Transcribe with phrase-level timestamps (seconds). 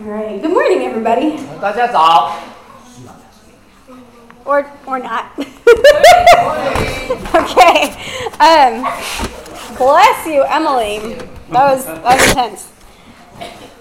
[0.00, 0.40] All right.
[0.40, 1.38] Good morning, everybody.
[1.60, 2.32] 大家早。
[4.44, 5.32] Or or not.
[7.34, 7.96] okay.
[8.38, 8.86] Um,
[9.76, 11.16] bless you, Emily.
[11.50, 12.72] That was that was intense.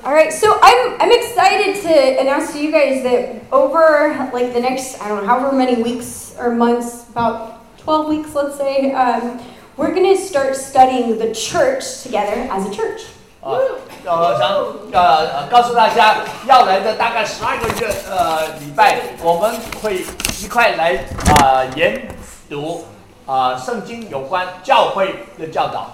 [0.05, 4.59] All right, so I'm I'm excited to announce to you guys that over like the
[4.59, 9.41] next I don't know however many weeks or months, about 12 weeks, let's say, um,
[9.77, 13.05] we're gonna start studying the church together as a church.
[13.41, 13.57] 啊，
[14.05, 14.49] 呃，想
[14.91, 20.03] 呃呃告诉大家，要来的大概十二个月呃礼拜，我们会
[20.43, 20.95] 一块来
[21.39, 22.07] 啊、研
[22.49, 22.85] 读
[23.25, 25.91] 啊、圣经有关教会的教导。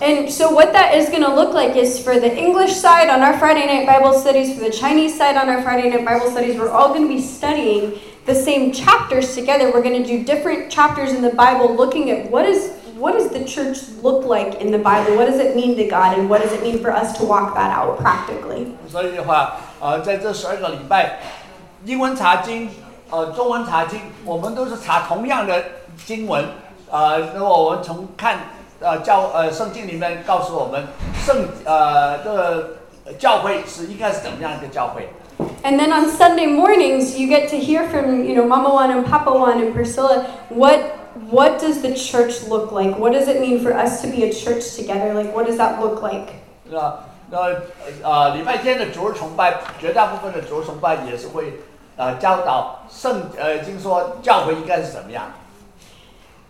[0.00, 3.22] And so, what that is going to look like is for the English side on
[3.22, 6.58] our Friday night Bible studies, for the Chinese side on our Friday night Bible studies,
[6.58, 9.70] we're all going to be studying the same chapters together.
[9.70, 12.72] We're going to do different chapters in the Bible, looking at what is
[13.04, 15.16] what does the church look like in the Bible?
[15.16, 17.54] What does it mean to God, and what does it mean for us to walk
[17.54, 18.74] that out practically?
[18.88, 21.18] 所以的话，呃，在这十二个礼拜，
[21.84, 22.68] 英文查经，
[23.10, 25.62] 呃，中文查经，我们都是查同样的
[26.04, 26.44] 经文，
[26.90, 28.38] 呃，那么我们从看
[28.80, 30.86] 呃教呃圣经里面告诉我们
[31.24, 32.76] 圣呃这个
[33.18, 35.08] 教会是应该是怎么样一个教会。
[35.62, 39.06] And then on Sunday mornings, you get to hear from you know Mama Juan and
[39.06, 40.26] Papa Juan and Priscilla.
[40.50, 40.80] What
[41.30, 42.98] what does the church look like?
[42.98, 45.14] What does it mean for us to be a church together?
[45.14, 46.28] Like, what does that look like?
[46.64, 47.38] 那那
[48.02, 51.60] 呃礼拜天的主日崇拜，绝大部分的主日崇拜也是会
[51.96, 55.24] 呃教导圣呃经说教会应该是怎么样。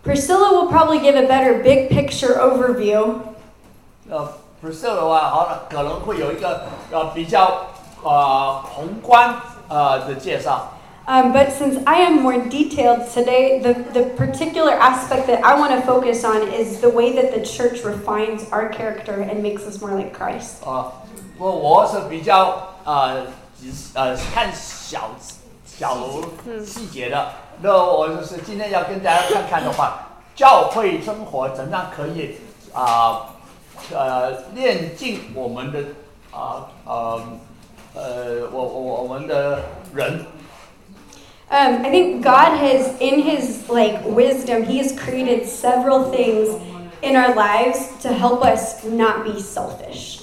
[0.03, 3.19] Priscilla will probably give a better big picture overview.
[4.09, 7.67] 呃 Priscilla 的话，好了，可能会有一个呃比较
[8.03, 9.35] 呃宏观
[9.67, 10.73] 呃的介绍。
[11.07, 15.73] Um, but since I am more detailed today, the, the particular aspect that I want
[15.73, 19.81] to focus on is the way that the church refines our character and makes us
[19.81, 20.63] more like Christ.
[20.63, 20.93] 啊，
[21.37, 23.25] 不过我是比较呃
[23.59, 25.09] 只是呃看小
[25.65, 25.97] 小
[26.63, 27.29] 细节的。
[27.61, 32.37] 那我就是今天要跟大家看看的话，教会生活怎样可以
[32.73, 33.33] 啊
[33.91, 35.79] 呃练进我们的
[36.31, 37.21] 啊呃
[37.95, 39.63] 呃我我我们的
[39.95, 40.25] 人。
[41.49, 46.49] Um, I think God has, in His like wisdom, He has created several things
[47.01, 50.21] in our lives to help us not be selfish.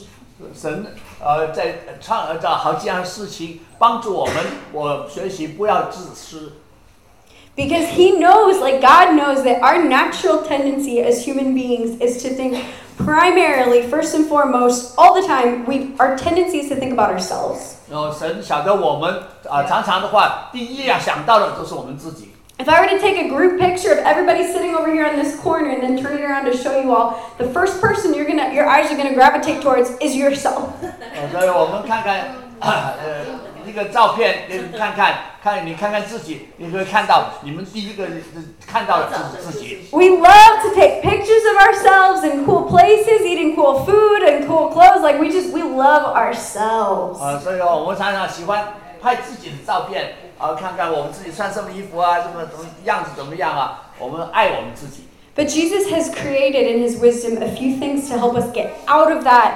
[0.55, 0.87] 神
[1.21, 4.35] 呃在创造好几样事情帮助我们，
[4.73, 6.53] 我学习不要自私。
[7.57, 12.29] Because he knows, like God knows, that our natural tendency as human beings is to
[12.29, 12.65] think
[12.97, 17.77] primarily, first and foremost, all the time, we our tendency is to think about ourselves.
[17.91, 22.29] 然后神晓得我们啊、常常的话，第一呀想到的都是我们自己。
[22.59, 25.39] If I were to take a group picture of everybody sitting over here on this
[25.41, 28.53] corner and then turn it around to show you all, the first person you're gonna
[28.53, 30.71] your eyes are gonna gravitate towards is yourself.
[31.15, 32.95] 呃，所以我们看看，呃，
[33.67, 38.07] 一个照片，你看看，看你看看自己，你会看到你们第一个
[38.67, 39.89] 看到的是自己。
[39.93, 44.73] We love to take pictures of ourselves in cool places, eating cool food and cool
[44.73, 45.03] clothes.
[45.03, 47.23] Like we just we love ourselves.
[47.23, 55.05] 啊、所以哦，我们常常喜欢拍自己的照片，啊、看看我们自己穿什么衣服啊，什么怎么样子怎么样啊，我们爱我们自己。
[55.37, 59.13] But Jesus has created in his wisdom a few things to help us get out
[59.13, 59.53] of that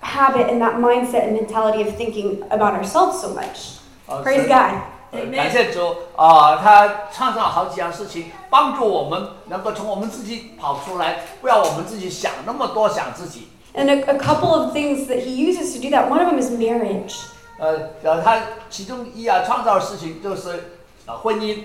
[0.00, 3.78] habit and that mindset and mentality of thinking about ourselves so much.
[4.06, 4.80] 啊 Praise 神 God.
[5.12, 13.48] 呃感谢主啊、他创造好几样事情，帮助我们能够从我们自己跑出来，不要我们自己想那么多，想自己。
[13.74, 16.08] And a, a couple of things that he uses to do that.
[16.08, 17.14] One of them is marriage.
[17.58, 20.72] 呃呃，他其中一啊创造的事情就是
[21.06, 21.64] 呃婚姻。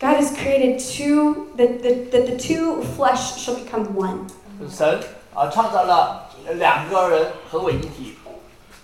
[0.00, 4.28] God has created two that the, that the two flesh shall become one.
[4.70, 5.00] 神
[5.34, 8.14] 啊创造了 两个人合为一体。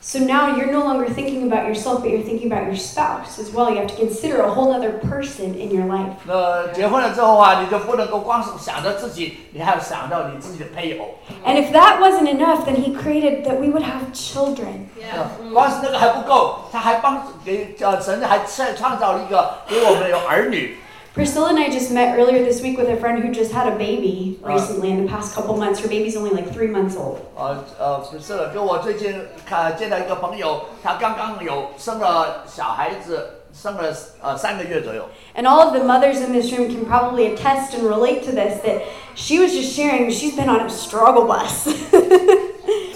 [0.07, 3.55] So now you're no longer thinking about yourself, but you're thinking about your spouse as
[3.55, 3.71] well.
[3.71, 6.13] You have to consider a whole other person in your life.
[6.27, 11.07] 那结婚了之后啊，你就不能够光是想着自己，你还要想到你自己的配偶。
[11.47, 14.89] And if that wasn't enough, then he created that we would have children.
[15.11, 20.77] 呃光是那个还不够，他还帮给呃神还创创造了一个给我们有儿女。
[21.19, 23.77] Priscilla and I just met earlier this week with a friend who just had a
[23.77, 24.53] baby Uh.
[24.53, 25.79] recently in the past couple months.
[25.81, 27.19] Her baby's only like three months old.
[27.37, 35.05] 呃呃，不是了，就我最近看见到一个朋友，他刚刚有生了小孩子，生了呃三个月左右。
[35.37, 38.61] And all of the mothers in this room can probably attest and relate to this
[38.65, 38.83] that
[39.15, 41.69] she was just sharing she's been on a struggle bus.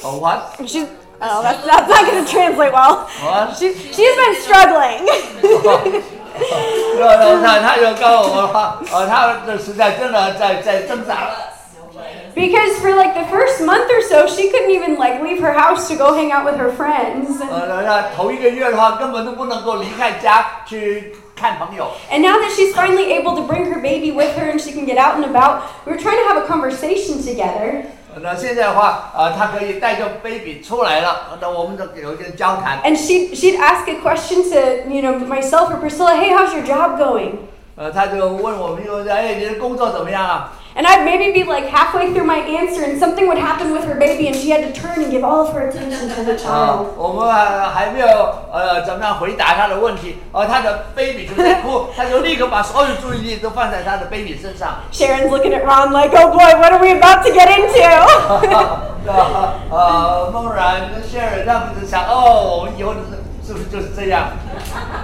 [0.02, 0.87] 哦，我 she's
[1.20, 3.06] oh that's, that's not going to translate well.
[3.23, 5.06] 我 She, she's been struggling.
[6.99, 11.17] 那那他他就告诉我说，呃，他这实在真的在在挣扎。
[12.35, 15.88] Because for like the first month or so, she couldn't even like leave her house
[15.88, 17.43] to go hang out with her friends.
[17.50, 21.90] 呃，那头一个月的话，根本都不能够离开家去看朋友。
[22.12, 24.87] And now that she's finally able to bring her baby with her and she can
[24.87, 27.87] get out and about, we were trying to have a conversation together.
[28.20, 32.81] 那现在的话，呃，他可以带着 baby 出来了，那我们就有一个交谈。
[32.82, 36.64] And she she'd ask a question to, you know, myself or Priscilla, hey, how's your
[36.64, 37.32] job going?
[37.76, 40.52] 呃，他就问我们说，哎，你的工作怎么样啊？
[40.75, 43.96] And I'd maybe be like halfway through my answer and something would happen with her
[43.99, 46.38] baby and she had to turn and give all of her attention to the 啊
[46.38, 48.06] child.， 我们还还没有
[48.52, 54.76] 呃怎么样回答他的问题，而他的 baby 就在哭，他就立刻把所有注意力都放在他的 baby 身上。
[54.93, 57.82] Sharon's looking at Ron like, oh boy, what are we about to get into?
[59.06, 63.21] 呃呃，梦然跟 Sharon 他们就想，哦，我们以后是是不是就是这样？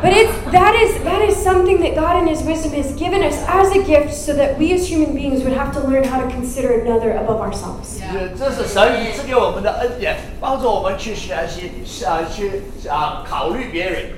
[0.02, 3.42] But it's that is that is something that God in His wisdom has given us
[3.48, 6.28] as a gift, so that we as human beings would have to learn how to
[6.28, 8.00] consider another above ourselves.
[8.12, 14.10] 这这是神赐给我们的恩典，帮助我们去学习，啊，去啊考虑别人。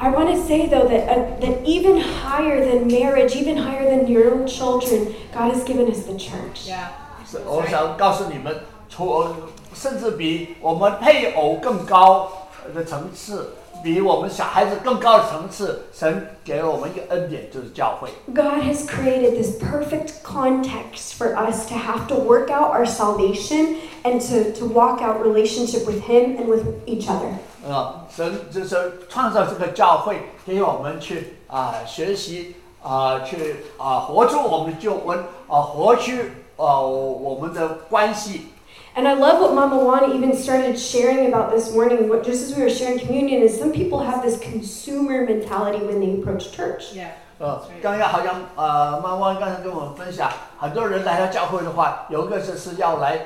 [0.00, 4.08] I want to say though that uh, that even higher than marriage, even higher than
[4.08, 6.66] your own children, God has given us the church.
[6.66, 6.90] Yeah.
[7.24, 8.52] 是，我想告诉你们，
[8.88, 9.24] 除
[9.72, 12.28] 甚至比我们配偶更高
[12.73, 13.49] 的层次，
[13.83, 18.09] 比我们小孩子更高的层次，神给了我们一个恩典，就是教会。
[18.33, 24.19] God has created this perfect context for us to have to work out our salvation and
[24.19, 27.29] to, to walk out relationship with Him and with each other.
[27.69, 36.11] 啊，神就是创造这个教会，给我们去啊、学习啊、去啊、活出我们的救恩啊、活出
[36.57, 38.47] 啊、我们的关系。
[38.94, 42.08] And I love what Mama Juana even started sharing about this morning.
[42.10, 46.00] What just as we were sharing communion, is some people have this consumer mentality when
[46.00, 46.92] they approach church.
[46.94, 47.12] Yeah.
[47.38, 53.18] 呃，刚刚好像呃，妈妈刚才跟我们分享，很多人来到教会的话，有一个是是要来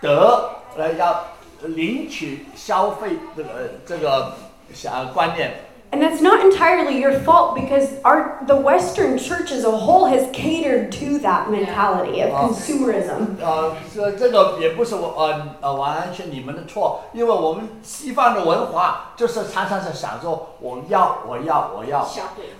[0.00, 1.24] 得，来要
[1.62, 3.50] 领取消费这个
[3.84, 4.34] 这个
[4.72, 5.52] 想观念。
[5.92, 10.28] And that's not entirely your fault because our the Western church as a whole has
[10.34, 12.48] catered to that mentality of Oh.
[12.52, 13.36] consumerism.
[13.40, 22.06] 呃，这这个也不是我呃呃完全你们的错，因为我们西方的文化就是常常是想说我要我要我要，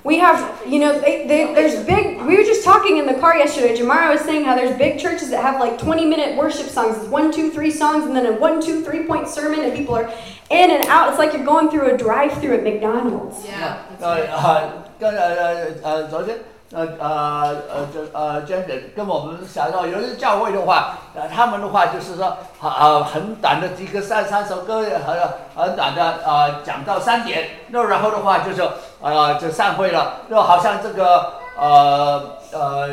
[0.05, 2.23] We have, you know, they, they, there's big.
[2.27, 3.77] We were just talking in the car yesterday.
[3.77, 6.97] Jamara was saying how there's big churches that have like 20 minute worship songs.
[6.97, 9.95] It's one, two, three songs, and then a one, two, three point sermon, and people
[9.95, 10.09] are
[10.53, 11.11] in and out.
[11.11, 13.45] It's like you're going through a drive-through at McDonald's.
[13.45, 13.77] Yeah.
[14.01, 14.31] 呃 That's right.
[14.31, 16.37] 呃跟呃呃呃昨天。
[16.71, 22.27] 呃呃呃，这呃，真的跟我们想到，有些教会的话，呃，他们的话就是说，
[22.61, 25.17] 啊、呃，很短的几个三三首歌，很
[25.57, 28.61] 很短的呃，讲到三点，那然后的话就是
[29.01, 32.87] 呃，就散会了，就好像这个呃呃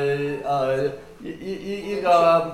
[0.45, 0.77] 呃
[1.21, 2.51] 一一一一个呃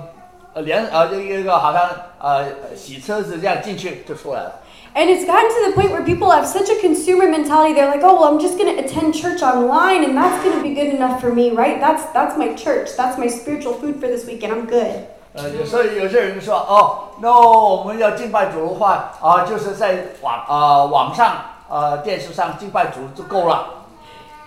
[0.56, 4.60] 连呃一个一个好像呃洗车子这样进去就出来了。
[4.94, 7.72] And it's gotten to the point where people have such a consumer mentality.
[7.72, 10.62] They're like, "Oh, well, I'm just going to attend church online, and that's going to
[10.62, 11.80] be good enough for me, right?
[11.80, 12.94] That's that's my church.
[12.94, 21.36] That's my spiritual food for this week, and I'm good." 呃，所以有些人说，哦，那我们要敬拜主的话，啊、就是在网啊、网上
[21.70, 23.85] 呃电视上敬拜主就够了。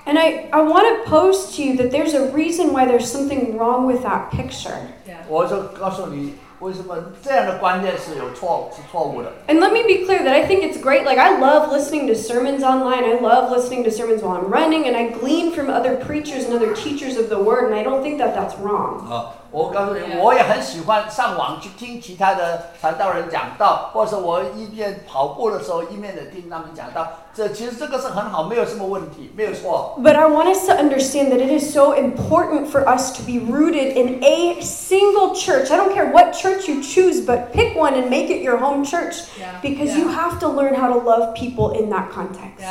[0.08, 3.58] And I, I want to pose to you that there's a reason why there's something
[3.58, 4.78] wrong with that picture.
[5.08, 5.18] Yeah.
[5.28, 9.32] 我就告诉你，为什么这样的观念是有错是错误的。
[9.48, 11.06] And let me be clear that I think it's great.
[11.06, 13.04] Like, I love listening to sermons online.
[13.04, 16.54] I love listening to sermons while I'm running, and I glean from other preachers and
[16.54, 19.10] other teachers of the word, and I don't think that that's wrong.
[19.10, 27.07] 啊， 我告诉你，我也很喜欢上网去听其他的传道人讲道，或者我一边跑步的时候一面的听他们讲道。
[27.33, 29.97] 这其实这个是很好，没有什么问题，没有错。
[30.03, 33.95] But I want us to understand that it is so important for us to be rooted
[33.95, 35.71] in a single church.
[35.71, 38.85] I don't care what church you choose, but pick one and make it your home
[38.85, 39.29] church
[39.63, 42.67] because you have to learn how to love people in that context.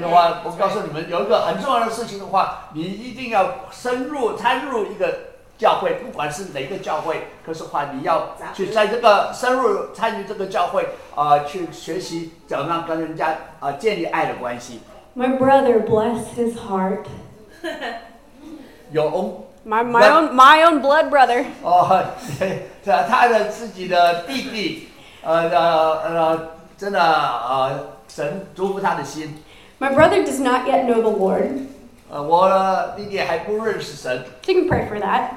[0.00, 5.29] 的话，我告诉你们，有一个很重要的事情的话，你一定要深入参入一个
[5.60, 14.80] 教会，不管是哪个教会，可是话你要去在这个深入参与这个教会啊、去学习怎么样跟人家啊、建立爱的关系。
[15.14, 17.04] My brother, bless his heart.
[18.90, 21.44] 有 own My, my own my own blood brother.
[21.62, 22.02] 哦，
[22.82, 24.88] 他他的自己的弟弟，
[25.22, 26.48] 呃呃呃，
[26.78, 29.36] 真的呃，神祝福他的心。
[29.78, 31.66] My brother does not yet know the Lord.
[32.09, 35.29] 呃，我的弟弟还不认识神， So you can pray for that.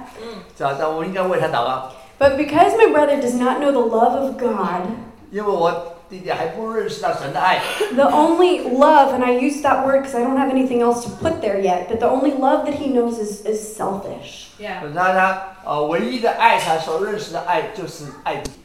[0.56, 0.76] 是吧？
[0.78, 1.90] 但我应该为他祷告。
[2.18, 4.82] But because my brother does not know the love of God,
[5.30, 7.60] 因为我 弟弟还不认识到神的爱，
[7.94, 11.10] The only love, and I use that word because I don't have anything else to
[11.22, 14.48] put there yet, but the only love that he knows is, is selfish.
[14.58, 14.80] Yeah.
[14.94, 18.58] 他他呃唯一的爱他所认识的爱就是爱自己。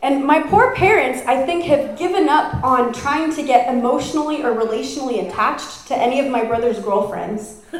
[0.00, 4.52] And my poor parents, I think, have given up on trying to get emotionally or
[4.52, 7.62] relationally attached to any of my brother's girlfriends.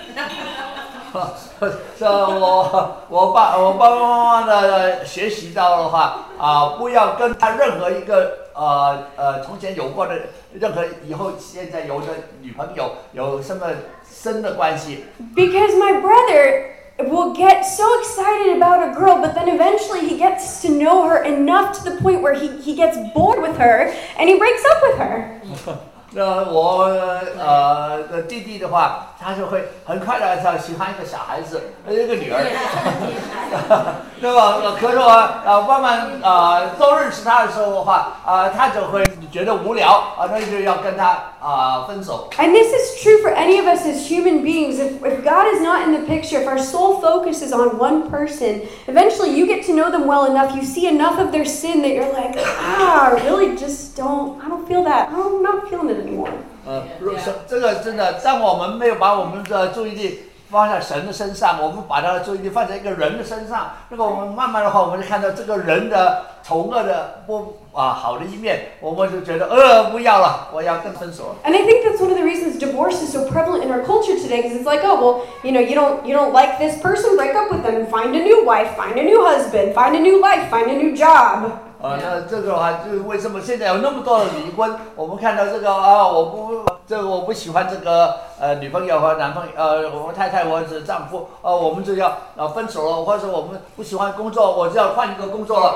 [1.97, 10.19] 这我我爸我爸爸妈妈的学习到的话啊、不要跟他任何一个呃呃从前有过的
[10.53, 12.07] 任何以后现在有的
[12.41, 13.67] 女朋友有什么
[14.05, 15.05] 深的关系，
[15.37, 16.65] Because my brother
[17.08, 21.24] will get so excited about a girl, but then eventually he gets to know her
[21.24, 24.82] enough to the point where he, he gets bored with her and he breaks up
[24.84, 25.82] with her.
[26.17, 26.85] 那我
[27.39, 32.45] 呃的弟弟的话，他就会很快的他喜欢一个小孩子，呃一个女儿。
[34.21, 35.11] 那么呃可是我
[35.45, 42.29] 呃慢慢呃都认识他的时候的话，啊、他就会觉得无聊啊、那就要跟他啊、分手。
[42.39, 44.79] And this is true for any of us as human beings.
[44.79, 48.09] If, if God is not in the picture, if our sole focus is on one
[48.09, 51.83] person, eventually you get to know them well enough, you see enough of their sin
[51.83, 55.11] that you're like, ah, I really just don't, I don't feel that.
[55.11, 55.98] I'm not feeling it
[56.66, 56.84] 呃，
[57.48, 60.20] 这个真的，当我们没有把我们的注意力
[60.52, 71.36] 放在神的身上，我们把他的注意力放在一个人的身上，那么我们慢慢的话，我们就看到这个人的丑恶的不啊好的一面，我们就觉得呃不要了，我要跟分手了。
[71.44, 74.42] And I think that's one of the reasons divorce is so prevalent in our culture today
[74.42, 77.36] because it's like, oh, well, you know, you don't you don't like this person, break
[77.36, 80.50] up with them find a new wife, find a new husband, find a new life,
[80.50, 81.69] find a new job.
[81.82, 84.76] 呃，那这个的话，就是为什么现在有那么多的离婚？
[84.98, 95.76] 我们看到这个啊，我不，这个我不喜欢这个呃女朋友和男朋友，呃，我太太或者是丈夫，呃，我们就要呃分手了，或者我们不喜欢工作，我就要换一个工作了。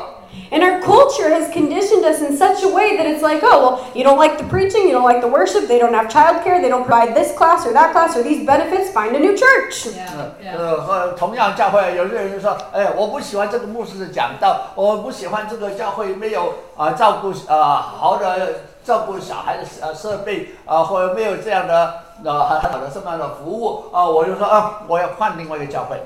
[0.50, 3.90] And our culture has conditioned us in such a way that it's like, oh, well,
[3.94, 6.68] you don't like the preaching, you don't like the worship, they don't have childcare, they
[6.68, 9.86] don't provide this class or that class or these benefits, find a new church.
[9.86, 10.08] Yeah.
[10.16, 10.56] 呃 Yeah.
[10.56, 21.94] 呃，和同样教会有些人就说，哎，我不喜欢这个牧师的讲道，我不喜欢这个教会没有啊、照顾啊、好的照顾小孩的呃设备啊、或者没有这样的
[22.24, 25.96] 呃很很好的这么样的服务啊、我就说啊，我要换另外一个教会。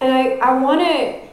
[0.00, 1.28] And I, I want to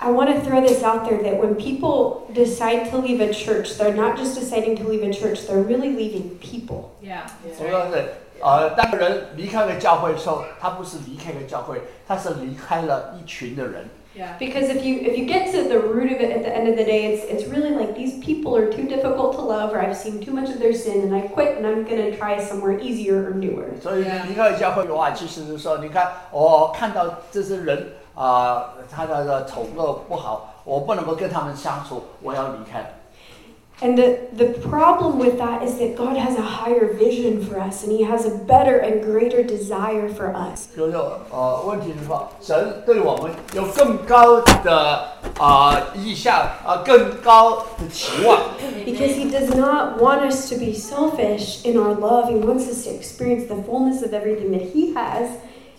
[0.00, 3.78] I want to throw this out there that when people decide to leave a church,
[3.78, 6.90] they're not just deciding to leave a church, they're really leaving people.
[7.00, 7.22] Yeah.
[7.42, 7.70] That's 我 right.
[7.70, 8.04] 说是，
[8.42, 13.88] 呃，当人离开了教会的时候，他不是离开了教会，他是离开了一群的人。
[14.14, 14.38] Yeah.
[14.38, 16.76] Because if you if you get to the root of it at the end of
[16.76, 19.94] the day, it's it's really like these people are too difficult to love, or I've
[19.94, 23.28] seen too much of their sin, and I quit, and I'm gonna try somewhere easier
[23.28, 23.78] or newer.
[23.82, 32.92] 所以离开了教会的话，其实是说，你看，我看到这些人 啊、他的的丑恶不好，我不能够跟他们相处，我要离开。
[33.82, 37.84] And the, the problem with that is that God has a higher vision for us,
[37.84, 40.68] and He has a better and greater desire for us.
[40.74, 40.96] 就是
[41.30, 45.08] 呃，问题是说，神对我们有更高的
[45.38, 46.34] 啊、意向
[46.64, 48.38] 啊、更高的期望。
[48.86, 52.30] Because He does not want us to be selfish in our love.
[52.30, 55.28] He wants us to experience the fullness of everything that He has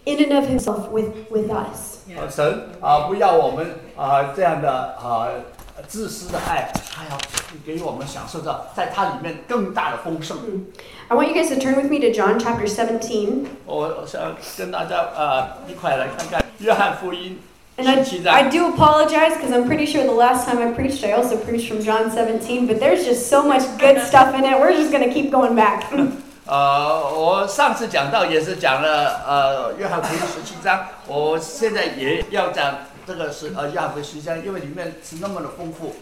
[0.06, 1.91] in and of Himself with, with us.
[2.16, 2.30] 呃 Yeah.
[2.30, 5.28] 神啊、不要我们啊、这样的啊、
[5.88, 7.18] 自私的爱，他要
[7.66, 10.38] 给我们享受到在它里面更大的丰盛。
[11.10, 13.46] I want you guys to turn with me to John chapter 17.
[13.66, 17.40] 我我想跟大家呃一块来看看约翰福音
[17.78, 21.12] And I, 十七章 I。do apologize because I'm pretty sure the last time I preached, I
[21.14, 24.60] also preached from John 17, but there's just so much good stuff in it.
[24.60, 25.92] We're just going to keep going back.
[26.53, 35.95] 呃，我上次讲到也是讲了呃约翰福音十七章，我现在也要讲这个是呃约翰福音十七章，因为里面是那么的丰富。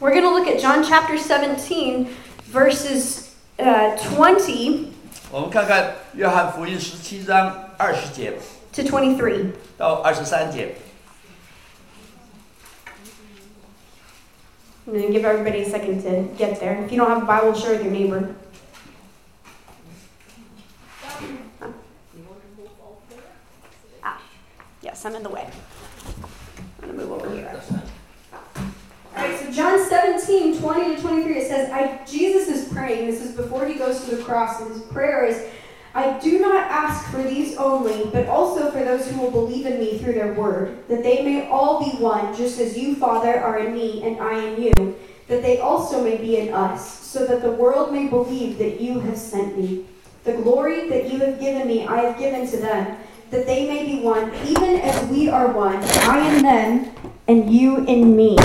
[0.00, 2.08] We're going to look at John chapter seventeen,
[2.52, 4.88] verses uh, 20
[5.30, 8.34] 我们看看约翰福音十七章二十节
[8.74, 9.52] to twenty three.
[9.78, 10.74] 到二十三节。
[14.86, 16.84] I'm going to give everybody a second to get there.
[16.84, 18.34] If you don't have a Bible, share with your neighbor.
[24.84, 25.48] Yes, I'm in the way.
[26.82, 27.60] I'm going to move over here.
[28.54, 33.06] All right, so John 17, 20 to 23, it says, I, Jesus is praying.
[33.06, 35.48] This is before he goes to the cross, and his prayer is,
[35.94, 39.78] I do not ask for these only, but also for those who will believe in
[39.78, 43.60] me through their word, that they may all be one, just as you, Father, are
[43.60, 44.96] in me and I in you,
[45.28, 48.98] that they also may be in us, so that the world may believe that you
[49.00, 49.86] have sent me.
[50.24, 52.98] The glory that you have given me, I have given to them,
[53.30, 56.90] that they may be one, even as we are one, I in them,
[57.26, 58.36] and you in me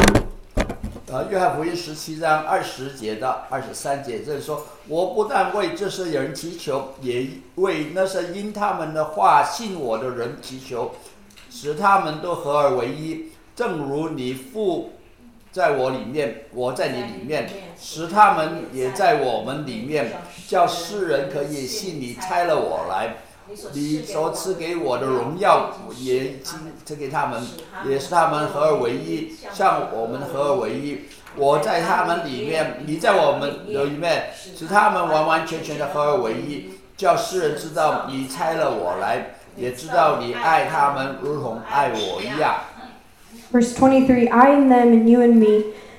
[1.12, 10.92] 呃，约翰福音十七章二十节到二十三节，这里说：“我不但为这些人祈求，也为那些因他们的话信我的人祈求，
[11.50, 14.92] 使他们都合而为一，正如你父
[15.52, 20.12] 在我里面，我在你里面，使他们也在我们里面，
[20.48, 23.16] 叫世人可以信你差了我来。
[23.74, 27.42] 你所赐给我的荣耀，也已经赐给他们，
[27.88, 31.00] 也是他们合而为一，像我们合而为一。
[31.36, 42.56] 我在他们里面，你在我们里面，使他们完完全全的合而为一，叫世人知道你差了我来，也知道你爱他们如同爱我一样。
[43.52, 45.74] Verse 23 I and them, and you and me,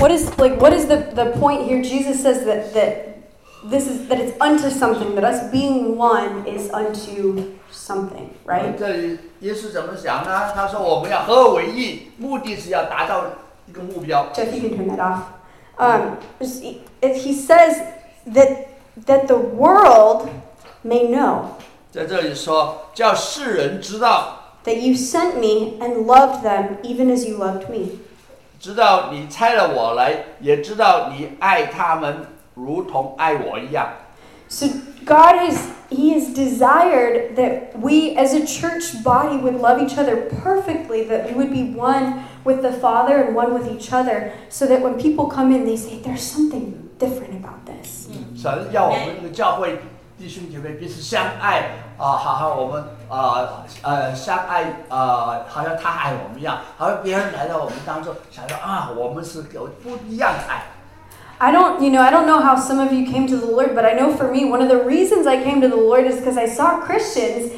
[0.00, 1.82] What is like what is the, the point here?
[1.82, 3.16] Jesus says that that
[3.64, 8.76] this is that it's unto something, that us being one is unto something, right?
[8.78, 10.52] 这里耶稣怎么想呢？
[10.54, 13.24] 他说我们要合而为一，目的是要达到
[13.66, 14.28] 一个目标。
[14.34, 15.22] Jeff, you can turn that off.
[15.78, 16.62] Um, just-
[17.02, 17.76] if he says
[18.32, 18.68] that
[19.06, 20.28] that the world
[20.84, 21.48] may know
[21.90, 27.98] 在这里说，叫世人知道， that you sent me and loved them even as you loved me.
[28.60, 33.88] 知道你差了我来，也知道你爱他们如同爱我一样。
[34.48, 34.66] So
[35.04, 40.28] God has He has desired that we as a church body would love each other
[40.42, 44.66] perfectly, that we would be one with the Father and one with each other, so
[44.66, 48.08] that when people come in, they say, There's something different about this.
[48.36, 49.78] 神要我们这个教会
[50.20, 60.64] 弟兄姐妹彼此相爱啊，好像我们啊呃相爱啊，好像他爱我们一样，好像别人来到我们当中，想说啊，我们是有不一样的爱。
[61.38, 63.74] I don't, you know, I don't know how some of you came to the Lord,
[63.74, 66.16] but I know for me, one of the reasons I came to the Lord is
[66.16, 67.52] because I saw Christians,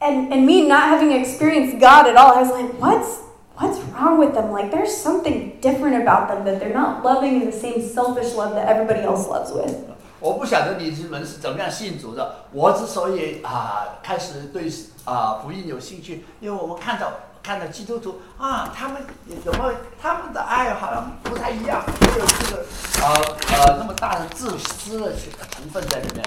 [0.00, 2.38] and and me not having experienced God at all.
[2.38, 4.52] I was like, what's what's wrong with them?
[4.52, 8.54] Like, there's something different about them that they're not loving in the same selfish love
[8.54, 9.74] that everybody else loves with.
[10.21, 12.35] 我不晓得你们是怎么样信主的。
[12.53, 14.71] 我之所以啊开始对
[15.03, 17.11] 啊福音有兴趣，因为我们看到
[17.43, 19.01] 看到基督徒啊，他们
[19.43, 22.65] 有没有他们的爱好像不太一样，没有这个
[23.01, 23.13] 呃
[23.57, 25.11] 呃那么大的自私的
[25.49, 26.23] 成分在里面。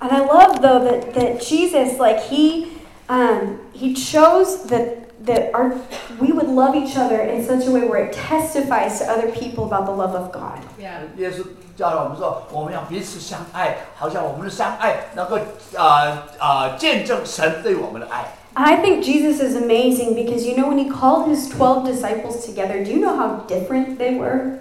[0.00, 2.68] And I love though that, that Jesus, like he,
[3.08, 5.76] um, he chose that that our
[6.20, 9.64] we would love each other in such a way where it testifies to other people
[9.64, 10.58] about the love of God.
[10.78, 11.02] Yeah.
[11.77, 15.37] 耶稣教导我们说，我们要彼此相爱，好像我们的相爱能够
[15.75, 18.25] 啊啊见证神对我们的爱。
[18.55, 22.45] And I think Jesus is amazing because you know when he called his 12 disciples
[22.45, 24.59] together, do you know how different they were?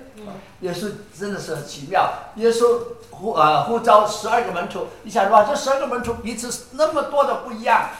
[0.61, 2.09] 耶稣真的是很奇妙。
[2.37, 2.79] 耶稣
[3.11, 7.91] 呼呃呼召十二个门徒，你想哇，这十二个门徒彼此那么多的不一样。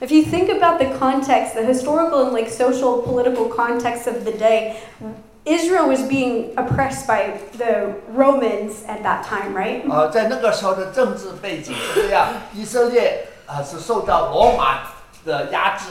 [0.00, 4.32] If you think about the context, the historical and like social political context of the
[4.32, 4.74] day,
[5.44, 9.82] Israel was being oppressed by the Romans at that time, right?
[9.90, 14.80] 呃，在那个时候的政治背景是这样，以色列啊、呃是受到罗马
[15.24, 15.86] 的压制，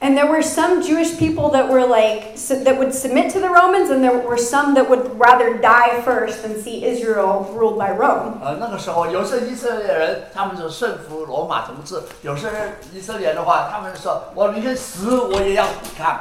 [0.00, 3.48] And there were some Jewish people that were like su- that would submit to the
[3.48, 7.90] Romans, and there were some that would rather die first than see Israel ruled by
[7.94, 8.40] Rome.
[8.42, 16.18] 呃，那个时候有些以色列人他们就顺服罗马统治，有些人以色列人的话，他们说我宁愿死我也要抵抗。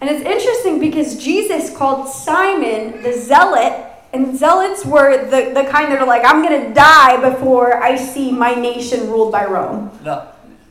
[0.00, 3.72] And it's interesting because Jesus called Simon the zealot,
[4.12, 7.96] and zealots were the, the kind that are like, I'm going to die before I
[7.96, 9.90] see my nation ruled by Rome.
[10.02, 10.22] 那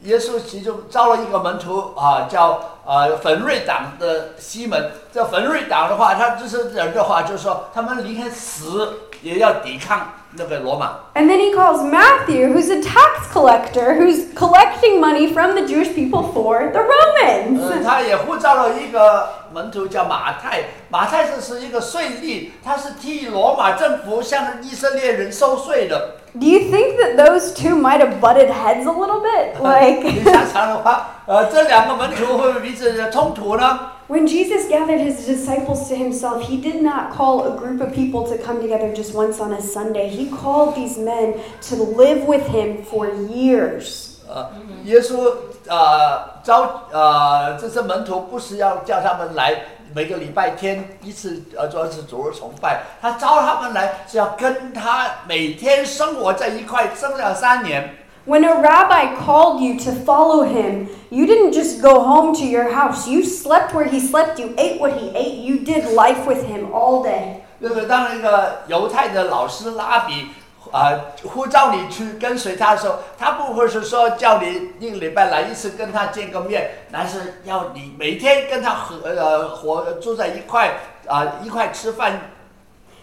[0.04, 4.93] 耶稣其中招了一个门徒啊，叫 呃粉瑞党的西门。
[5.13, 10.97] 这粉瑞党的话，他就是人的话，就是说他们宁愿死也要抵抗那个罗马。
[11.15, 16.33] And then he calls Matthew, who's a tax collector, who's collecting money from the Jewish people
[16.33, 17.85] for the 呃，Romans.
[17.85, 26.17] 他也呼召了一个门徒叫马太，马太这是一个税吏，他是替罗马政府向以色列人收税的。
[26.40, 29.56] Do you think that those two might have butted heads a little bit?
[29.60, 33.80] 你 Like, 想想的话，呃，这两个门徒会不会彼此的冲突呢？
[34.08, 38.24] when Jesus gathered his disciples to himself, he did not call a group of people
[38.28, 40.08] to come together just once on a Sunday.
[40.10, 41.36] He called these men
[41.70, 44.18] to live with him for years.
[44.28, 44.50] 呃，
[44.86, 45.32] 耶稣
[45.68, 49.56] 呃招呃这些门徒不是要叫他们来
[49.95, 52.83] 每个礼拜天一次，呃，做一次主日崇拜。
[53.01, 57.95] 他招他们来是要跟他每天生活在一块，生了三年。
[58.27, 63.09] When a rabbi called you to follow him, you didn't just go home to your house.
[63.09, 66.73] You slept where he slept, you ate what he ate, you did life with him
[66.73, 67.43] all day.
[67.61, 70.31] 那个当那个犹太的老师拉比
[70.75, 70.91] 啊、
[71.23, 80.75] 呼召你去跟随他的时候，他不会是说叫你一个礼拜来一次跟他见个面，而是要你每天跟他和呃活住在一块
[81.07, 82.21] 啊、一块吃饭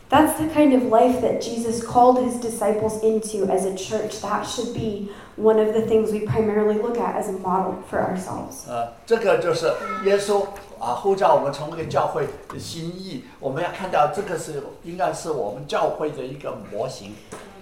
[0.09, 4.19] That's the kind of life that Jesus called his disciples into as a church.
[4.19, 8.01] That should be one of the things we primarily look at as a model for
[8.01, 8.67] ourselves.
[8.67, 9.71] 呃，这个就是
[10.03, 10.43] 耶稣
[10.77, 13.23] 啊呼召我们成为教会的心意。
[13.39, 17.15] 我们要看到这个是应该是我们教会的一个模型。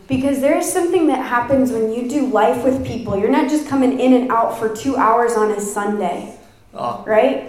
[0.09, 3.17] Because there is something that happens when you do life with people.
[3.19, 6.35] You're not just coming in and out for two hours on a Sunday,
[6.75, 7.45] 啊， right?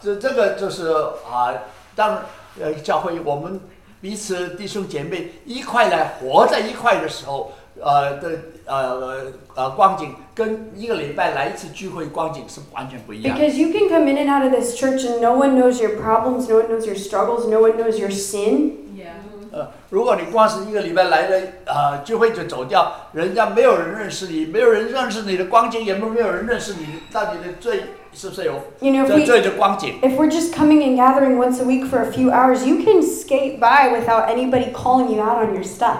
[0.00, 0.86] 这这个就是
[1.28, 1.52] 啊，
[1.96, 2.22] 当
[2.60, 3.60] 呃教会我们
[4.00, 8.30] 彼此弟兄姐妹一块来活在一块的时候，呃的
[8.66, 13.36] 呃呃光景跟一个礼拜来一次聚会光景是完全不一样。
[13.36, 16.00] Because you can come in and out of this church and no one knows your
[16.00, 18.94] problems, no one knows your struggles, no one knows your sin.
[18.96, 19.14] Yeah.
[19.55, 30.01] 呃，如果你光是一个礼拜来的呃聚会就走掉，人家没有人认识你，没有人认识你的光景，也没没有人认识你到底的罪是不是有 You know, if 这罪的光景。
[30.01, 33.61] if we're just coming and gathering once a week for a few hours, you can skate
[33.61, 35.99] by without anybody calling you out on your stuff.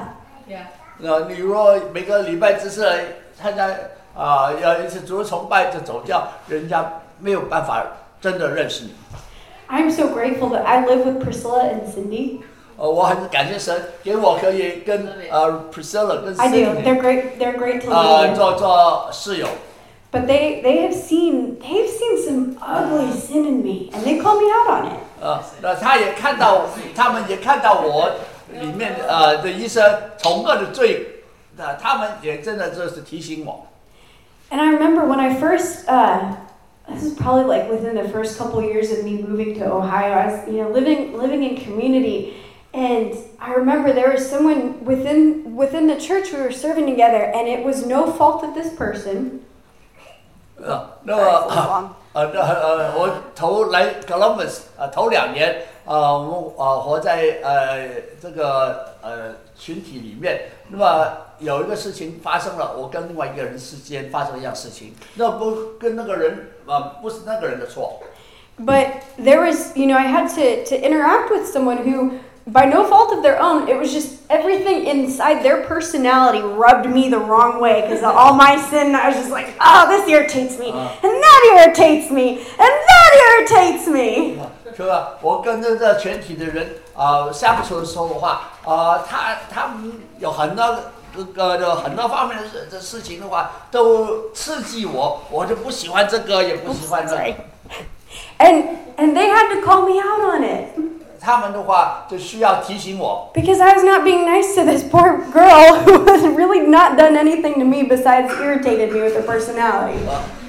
[0.49, 0.65] Yeah.
[0.97, 3.05] 那，你如果每个礼拜只是来
[3.41, 3.69] 参加
[4.13, 7.85] 啊，要一次主日崇拜就走掉，人家没有办法
[8.19, 8.95] 真的认识你。
[9.69, 12.41] I'm so grateful that I live with Priscilla and Cindy.
[12.76, 16.56] 呃，我很感谢神给我可以跟呃 Priscilla 跟 I do.
[16.56, 17.38] Cindy They're great.
[17.38, 18.36] They're great to 呃 live with.
[18.36, 19.46] 做做室友。
[20.12, 24.40] But they they have seen they've seen some ugly sin in me, and they call
[24.40, 24.98] me out on it.
[25.20, 26.62] 呃，那他也看到，
[26.96, 28.10] 他们也看到我
[28.52, 29.80] 里面呃的一些
[30.18, 31.22] 丑恶的罪，
[31.56, 33.66] 那他们也真的就是提醒我。
[34.50, 36.34] And I remember when I first, uh,
[36.88, 40.12] this is probably like within the first couple years of me moving to Ohio.
[40.12, 42.32] I was, you know, living living in community,
[42.74, 47.48] and I remember there was someone within within the church we were serving together, and
[47.48, 49.40] it was no fault of this person.
[50.62, 57.88] 呃，那么呃那呃我头来 Columbus 呃头两年呃我们呃活在呃
[58.20, 68.00] 这个呃群体里面，那么有一个事情发生了，我跟另外一个人之间发生一样事情，那不跟那个人呃不是那个人的错，
[68.58, 68.86] But
[69.18, 72.18] there was, you know, I had to to interact with someone who.
[72.46, 77.08] By no fault of their own, it was just everything inside their personality rubbed me
[77.08, 78.94] the wrong way because of all my sin.
[78.94, 80.88] I was just like, oh, this irritates me, Uh.
[81.02, 84.38] and that irritates me, and that irritates me.
[84.74, 85.18] 是吧？
[85.20, 90.64] 我跟这个全体的人啊、呃相处的时候的话，啊、他他们有很多
[91.14, 98.64] 这个的很多方面的事的事情的话，都刺激我，我就不喜欢这个，也不喜欢那个 Sorry.。And
[98.96, 100.68] and they had to call me out on it
[101.25, 107.17] 他们的话就需要提醒我，because I was not being nice to this poor girl who has really not done
[107.17, 109.97] anything to me besides irritated me with her personality.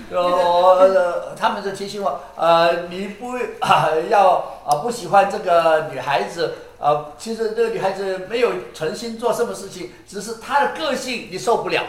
[0.08, 11.82] 呃，呃，他们就提醒我，呃，你不啊、要啊、不喜欢这个女孩子，呃，其实这个女孩子没有诚心做什么事情，只是她的个性你受不了。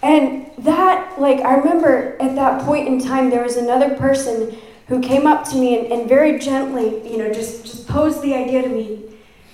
[0.00, 4.48] And that, like, I remember at that point in time, there was another person
[4.91, 8.33] who came up to me and, and very gently, you know, just, just posed the
[8.33, 8.99] idea to me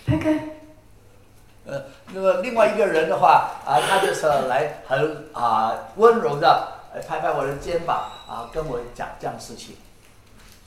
[0.07, 0.39] Becca,
[1.65, 9.75] 呃，那么另外一个人的话啊，他就是来很啊温柔的呃拍拍我的肩膀啊，跟我讲这样的事情。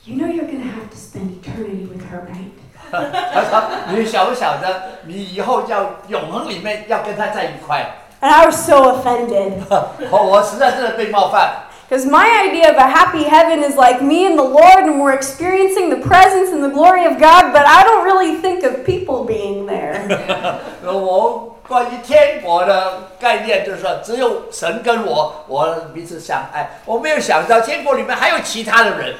[0.05, 2.49] you know you're going to have to spend eternity with her, right?
[2.89, 7.93] 他 说：“你晓不晓得，你以后要永恒里面要跟他在一块？
[8.21, 9.53] And I was so offended.
[10.09, 11.65] 我我实在真的被冒犯。
[11.91, 15.13] Because my idea of a happy heaven is like me and the Lord, and we're
[15.13, 19.23] experiencing the presence and the glory of God, but I don't really think of people
[19.25, 20.01] being there.
[20.83, 26.69] 呃我关于天国的概念就是说，只有神跟我，我彼此相爱。
[26.85, 29.15] 我没有想到天国里面还有其他的人。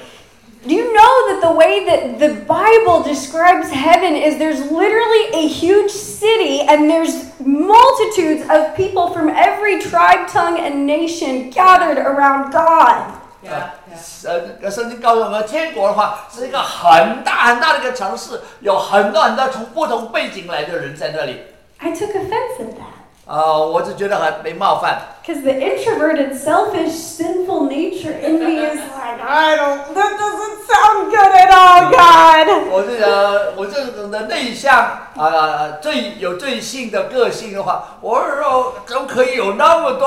[0.68, 5.48] Do you know that the way that the Bible describes heaven is there's literally a
[5.48, 12.52] huge city and there's multitudes of people from every tribe, tongue, and nation gathered around
[12.52, 13.14] God?
[13.42, 13.72] Yeah.
[13.88, 13.98] yeah.
[13.98, 21.38] 神呃圣经告诉我们，天国的话是一个很大很大的一个城市，有很多很多从不同背景来的人在那里。
[21.78, 22.91] I took offense at that.
[23.25, 25.01] 呃，我就觉得很没冒犯。
[25.25, 31.33] Because the introverted, selfish, sinful nature in me is like, I don't, that doesn't sound good
[31.33, 32.49] at all, God.
[32.71, 34.75] 我这个我这种的内向
[35.17, 40.07] 啊、最有最性的个性的话，我说怎么可以有那么多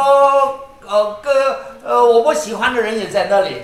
[0.86, 3.62] 呃个呃我不喜欢的人也在那里？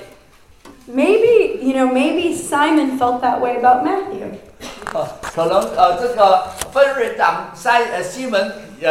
[0.88, 4.38] Maybe, you know, maybe Simon felt that way about Matthew.
[4.94, 8.88] 呃，可能呃这个分瑞长塞呃西门呃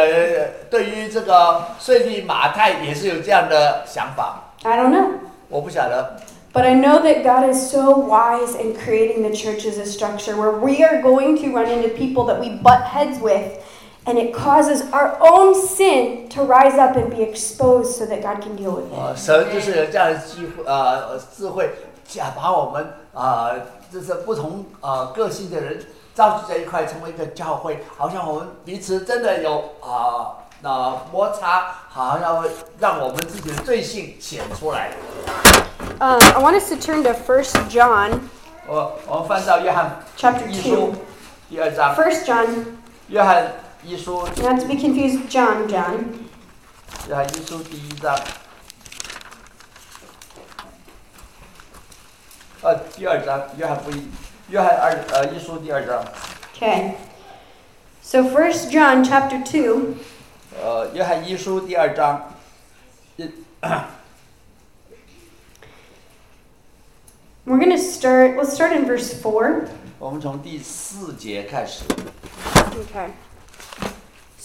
[0.70, 5.08] 对于这个税利马太也是有这样的想法， I don't know.
[5.48, 6.16] 我不晓得。
[6.52, 10.36] But I know that God is so wise in creating the church as a structure
[10.36, 13.58] where we are going to run into people that we butt heads with,
[14.04, 18.40] and it causes our own sin to rise up and be exposed so that God
[18.42, 18.98] can deal with it.
[18.98, 21.70] 呃，神就是有这样的机会，呃，智慧，
[22.06, 23.60] 假把我们啊、呃，
[23.92, 34.90] 就是不同呃个性的人召集在一块，成为一个教会，好像我们彼此真的有啊那、摩擦，好像会让我们自己的罪性显出来。
[35.98, 38.20] Um, I want us to turn to 1 John
[38.66, 40.92] 我我们翻到约翰 Chapter 一书
[41.50, 41.50] 2.
[41.50, 42.46] 第二章， First John,
[43.08, 46.04] 约翰 一书， not to be confused with John, John.
[47.08, 48.18] 约翰一书第一章，
[52.62, 54.10] 呃，第二章，约翰福音，
[54.48, 56.04] 约翰二呃一书第二章。
[56.54, 56.94] Okay.
[58.02, 59.94] So First John chapter 2,
[60.60, 62.32] 呃，约翰一书第二章，
[63.16, 63.30] 一
[67.44, 69.66] we're going to start, let's start in verse 4.
[69.98, 71.84] 我们从第四节开始。
[71.84, 73.10] Okay.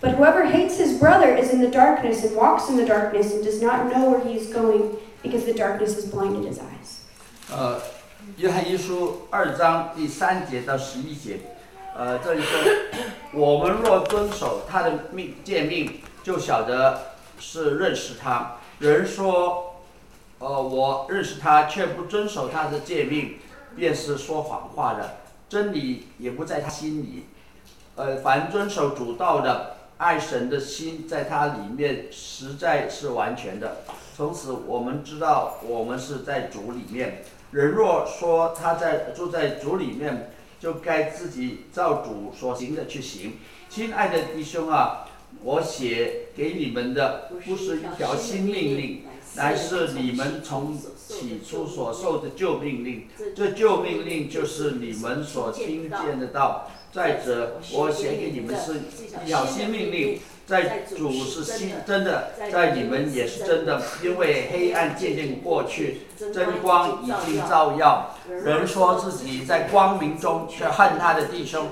[0.00, 3.44] But whoever hates his brother is in the darkness and walks in the darkness and
[3.44, 7.00] does not know where he is going because the darkness has blinded his eyes.
[7.50, 7.80] 呃，
[8.38, 11.40] 约翰一书二章第三节到十一节，
[11.94, 12.60] 呃，这里说，
[13.34, 18.56] 我们若遵守他的命诫命，就晓得是认识他。
[18.78, 19.82] 人说，
[20.38, 23.34] 呃，我认识他，却不遵守他的诫命，
[23.76, 25.16] 便是说谎话的，
[25.50, 27.26] 真理也不在他心里。
[27.96, 33.82] 呃，凡遵守主道的，爱神的心在他里面，实在是完全的。
[34.16, 37.22] 从此我们知道，我们是在主里面。
[37.50, 43.34] 人若说他在住在主里面，就该自己照主所行的去行。
[43.68, 45.06] 亲爱的弟兄啊，
[45.42, 49.02] 我写给你们的不是一条新命令，
[49.40, 50.76] 乃是你们从
[51.08, 53.06] 起初所受的旧命令。
[53.34, 56.70] 这旧命令就是你们所听见的道。
[56.92, 68.16] 再者，我写给你们是一条新命令，在主是新真的，在你们也是真的，因为黑暗渐渐过去，真光已经照耀。
[68.28, 71.68] 人说自己在光明中，却恨他的弟兄，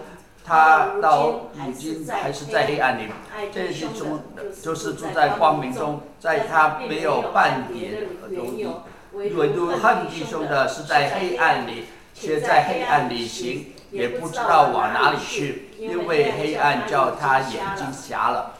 [0.48, 3.12] 他到如今还是在黑暗里。
[3.52, 4.20] 这是住
[4.62, 8.66] 就是住在光明中，在他没有半点犹豫。
[9.12, 11.84] 唯独恨弟兄的是在黑暗里，
[12.14, 18.54] 却在黑暗里行，也不知道往哪里去，因为黑暗叫他眼睛瞎了。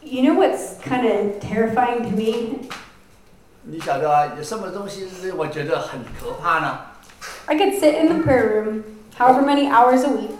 [0.00, 2.68] You know what's kind of terrifying to me?
[3.62, 6.80] 你晓得啊，有什么东西是我觉得很可怕呢？
[7.47, 8.83] I could sit in the prayer room
[9.17, 10.35] however many hours a week,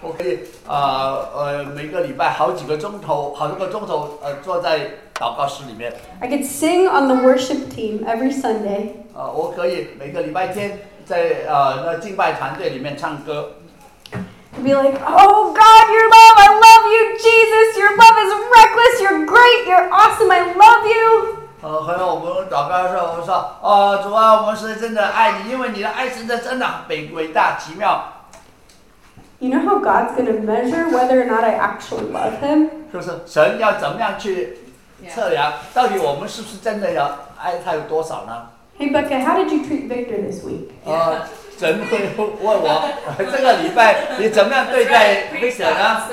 [0.00, 4.80] 我可以呃呃每个礼拜好几个钟头，好多个钟头呃坐在
[5.14, 13.54] 祷告室里面， I could sing on the worship team every Sunday, 呃我可以每个礼拜天在呃那敬拜团队里面唱歌，
[14.12, 19.00] to be like, oh God, your love, I love you, Jesus, your love is reckless,
[19.02, 21.37] you're great, you're awesome, I love you.
[21.61, 28.01] 呃，还有我们祷告的时候，我们说，哦，主啊，我们是真的爱你，因为你的爱真的真的伟伟大奇妙
[29.39, 32.69] ，You know how God's going to measure whether or not I actually love Him?
[32.91, 33.11] 是不是？
[33.25, 34.57] 神要怎么样去
[35.09, 38.47] 测量，到底我们是不是真的要爱他有多少呢
[38.79, 40.69] ？Hey, Becca, how did you treat Victor this week?
[40.85, 41.27] 呃，
[41.59, 46.03] 神会问我，这个礼拜你怎么样对待 Victor 呢？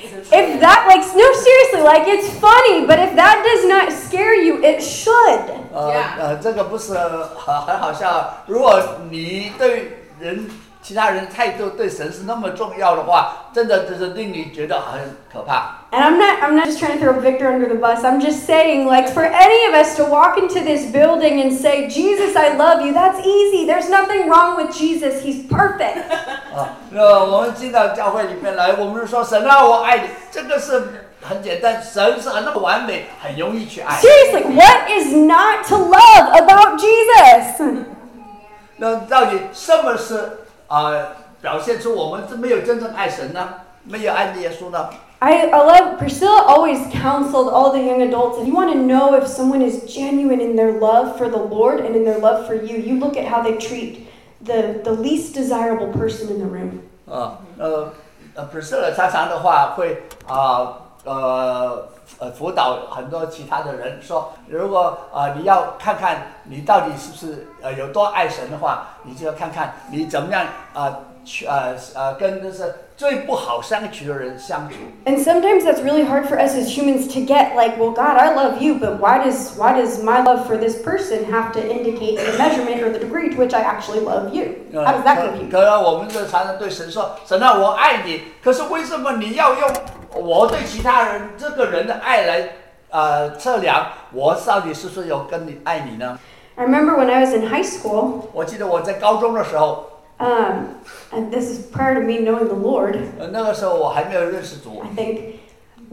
[0.00, 0.24] So true.
[0.24, 0.38] So true.
[0.38, 4.62] If that, like, no, seriously, like, it's funny, but if that does not scare you,
[4.62, 5.44] it should.
[5.72, 6.18] 呃 Yeah.
[6.20, 8.44] 呃，这个不是很很好笑。
[8.46, 10.48] 如果你对人、
[10.82, 15.74] 其他人态度对神是那么重要的话，真的就是令你觉得很可怕。
[15.90, 18.04] And I'm not, I'm not just trying to throw Victor under the bus.
[18.04, 21.88] I'm just saying, like, for any of us to walk into this building and say,
[21.88, 23.66] Jesus, I love you, that's easy.
[23.66, 25.22] There's nothing wrong with Jesus.
[25.22, 25.98] He's perfect.
[26.54, 33.96] 啊，那我们进到教会里面来，我们说神啊，我爱你，这个是很简单，神是很那么完美，很容易去爱。
[33.96, 37.84] Seriously, what is not to love about Jesus?
[38.76, 40.24] 那到底什么是啊、
[40.72, 41.08] 呃
[41.40, 43.48] 表现出我们是没有真正爱神呢？
[43.84, 44.88] 没有爱耶稣呢？
[45.20, 48.38] I, I love, Priscilla always counseled all the young adults.
[48.38, 51.80] If you want to know if someone is genuine in their love for the Lord
[51.80, 54.06] and in their love for you, you look at how they treat
[54.40, 56.82] the, the least desirable person in the room.
[57.10, 57.92] 啊，呃，
[58.34, 61.87] 呃，不是了，常常的话会啊 呃
[62.19, 74.75] 呃辅导很多其他的人说，如果啊你要看看你到底是不是呃有多爱神的话，你就要看看你怎么样啊去呃呃跟就是最不好相处的人相处。
[75.05, 78.61] And sometimes that's really hard for us as humans to get like, well, God, I love
[78.61, 82.37] you, but why does why does my love for this person have to indicate the
[82.37, 84.55] measurement or the degree to which I actually love you?
[84.73, 85.51] 呃 How does that 可 compute?
[85.51, 89.69] 可能我们就常常对神说：“神啊，我爱你。”可是为什么你要用
[90.14, 92.48] 我对其他人这个人的爱来
[92.90, 96.18] 呃测量我到底是不是有跟你爱你呢？
[96.56, 99.84] I remember when I was in high school, 我记得我在高中的时候，
[100.18, 100.64] um,
[101.12, 105.20] and this is prior to me knowing the Lord, 呃，那个时候我还没有认识主， I think,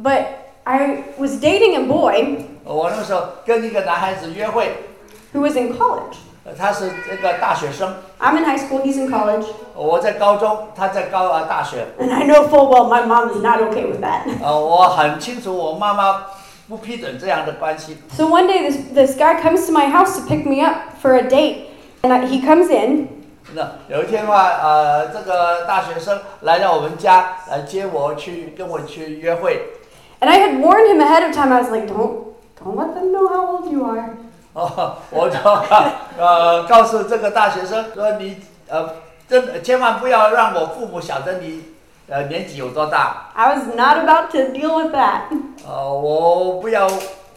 [0.01, 0.25] but
[0.63, 4.71] I was dating a boy 我那个时候跟一个男孩子约会，
[5.33, 6.17] who was in college.
[6.45, 13.03] 呃他是这个大学生， I'm in high school, he's in college, 我在高中，他在高呃大学， and I know full well my
[13.03, 14.21] mom is not okay with that.
[14.43, 16.25] 呃，我很清楚我妈妈
[16.69, 17.97] 不批准这样的关系。
[18.15, 21.15] So one day, this, this guy comes to my house to pick me up for
[21.15, 21.65] a date,
[22.03, 23.07] and I, he comes in,
[23.53, 29.61] 那有一天的话，呃，这个大学生来到我们家来接我去，跟我去约会。
[30.19, 31.51] and I had warned him ahead of time.
[31.51, 34.09] I was like, "Don't, don't let them know how old you are."
[34.52, 35.38] 哦，我就
[36.18, 38.36] 呃告诉这个大学生说你
[38.68, 38.90] 呃
[39.28, 41.64] 真千万不要让我父母晓得你
[42.08, 43.28] 呃年纪有多大。
[43.34, 45.22] I was not about to deal with that.
[45.66, 46.88] 呃，我不要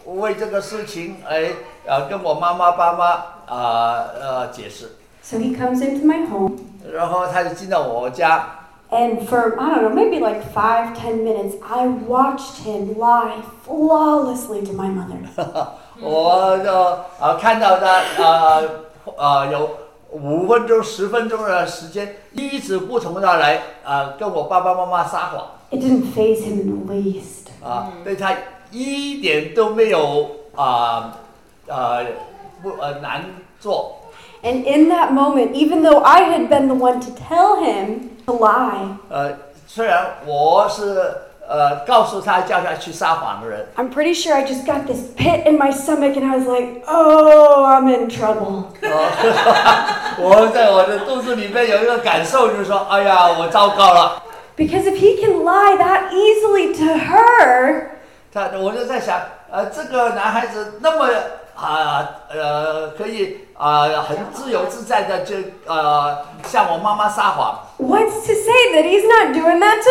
[0.05, 1.51] 为这个事情哎
[1.85, 4.97] 呃跟我妈妈爸妈呃呃解释。
[5.21, 6.57] So he comes into my home,
[6.91, 8.45] 然后他就进到我家
[8.89, 14.73] ，and for I don't know, maybe like five, ten minutes, I watched him lie flawlessly to
[14.73, 15.67] my mother.
[16.01, 16.71] 我就
[17.19, 18.63] 呃看到他呃
[19.17, 19.69] 呃有
[20.11, 27.47] 五分钟、十分钟的时间，一直不同的来呃跟我爸爸妈妈撒谎 It didn't phase him in the least.
[27.63, 28.33] 啊、对他
[28.71, 31.17] 一点都没有啊
[31.67, 32.05] 呃
[32.61, 33.23] 不呃难
[33.59, 33.99] 做。
[34.43, 38.97] And in that moment, even though I had been the one to tell him to lie,
[39.09, 41.15] 呃，虽然我是
[41.48, 46.46] 呃告诉他叫他去撒谎的人， I'm pretty sure I just got this pit in my stomach and I was
[46.46, 48.64] like, oh, I'm in trouble.
[48.82, 54.22] 呃我在我的肚子里面有一个感受，就是说，哎呀，我糟糕了。
[54.56, 57.90] Because if he can lie that easily to her,
[58.34, 59.20] 他我就在想，
[59.50, 61.08] 呃，这个男孩子那么
[61.54, 65.34] 啊呃可以啊、很自由自在的就
[65.66, 69.90] 呃向我妈妈撒谎， what's to say that he's not doing that to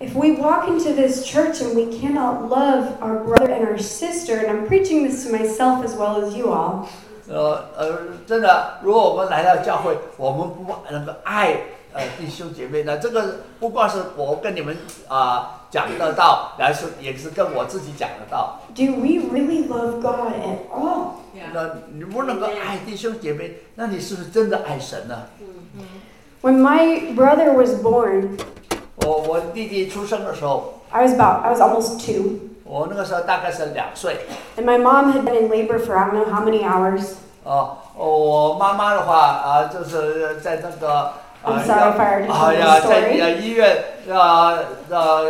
[0.00, 4.36] If we walk into this church and we cannot love our brother and our sister,
[4.36, 6.86] and I'm preaching this to myself as well as you all,
[7.28, 11.56] 呃呃，真的，如果我们来到教会，我们不能够爱
[11.92, 18.60] 呃弟兄姐妹呢，这个不光是我跟你们啊、讲得到，还是也是跟我自己讲得到。
[18.74, 21.20] do we really love God at all?
[21.32, 21.52] Yeah.
[21.54, 25.26] 那你不能够爱弟兄姐妹，那你是不是真的爱神呢？
[26.42, 28.36] When my brother was born,
[28.97, 32.39] 我我弟弟出生的时候，I was about I was almost two.
[32.63, 34.17] 我那个时候大概是两岁。
[34.57, 37.13] And my mom had been in labor for I don't know how many hours.
[37.43, 41.13] 哦，我妈妈的话啊，就是在那个
[41.45, 43.21] I'm sorry if I already 啊呀，the 在 story.
[43.21, 43.77] 呃医院
[44.09, 45.25] 呃呃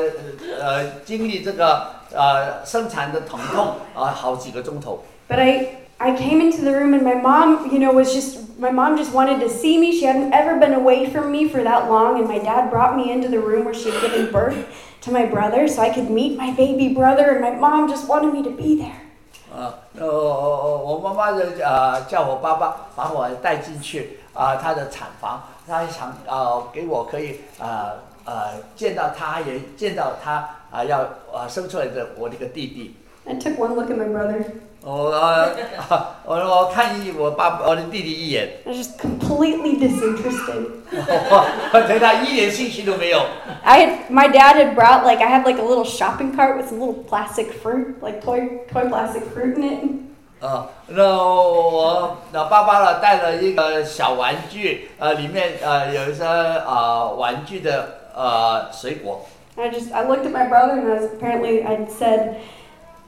[0.59, 5.03] 呃经历这个呃生产的疼痛啊好几个钟头。
[5.29, 5.67] But I
[5.98, 9.12] I came into the room and my mom, you know, was just my mom just
[9.12, 9.92] wanted to see me.
[9.92, 13.12] She hadn't ever been away from me for that long and my dad brought me
[13.12, 14.56] into the room where she had given birth
[15.02, 18.32] to my brother so I could meet my baby brother and my mom just wanted
[18.32, 18.98] me to be there.
[19.54, 31.00] 啊，呃，我妈妈就呃叫我爸爸把我带进去啊、她的产房，她想呃给我可以呃呃见到她，也见到她啊、要
[31.32, 32.96] 啊生出来的我这个弟弟。
[33.26, 34.42] I took one look at my brother.
[34.84, 35.50] 我呃
[36.24, 40.66] 我我看一我爸我的弟弟一眼， I was just completely disinterested.
[40.90, 43.20] 我我对他一点兴趣都没有。
[43.62, 46.68] I had my dad had brought like I had like a little shopping cart with
[46.68, 49.84] some little plastic fruit, like toy toy plastic fruit in it.
[50.40, 59.24] 呃，那我那爸爸呢带了一个小玩具，呃，里面呃有一些呃玩具的呃水果。
[59.54, 62.38] I just I looked at my brother and I was apparently I'd said,